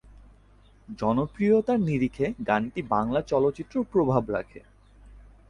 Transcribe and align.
জনপ্রিয়তার 0.99 1.79
নিরিখে 1.79 2.25
গানটি 2.47 2.81
বাংলা 2.89 3.19
চলচ্চিত্রেও 3.21 3.83
প্রভাব 3.91 4.23
রাখে। 4.29 4.59